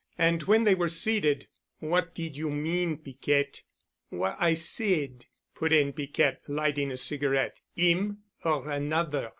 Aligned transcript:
And 0.17 0.41
when 0.45 0.63
they 0.63 0.73
were 0.73 0.89
seated, 0.89 1.47
"What 1.77 2.15
did 2.15 2.35
you 2.35 2.49
mean, 2.49 2.97
Piquette?" 2.97 3.61
"What 4.09 4.35
I 4.39 4.55
said," 4.55 5.27
put 5.53 5.71
in 5.71 5.93
Piquette, 5.93 6.41
lighting 6.47 6.91
a 6.91 6.97
cigarette. 6.97 7.61
"Him—or 7.75 8.67
another." 8.67 9.29